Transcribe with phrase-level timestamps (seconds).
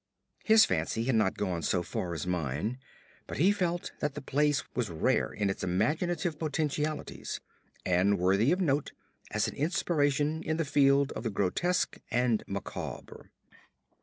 [0.43, 2.79] His fancy had not gone so far as mine,
[3.27, 7.39] but he felt that the place was rare in its imaginative potentialities,
[7.85, 8.93] and worthy of note
[9.29, 13.29] as an inspiration in the field of the grotesque and macabre.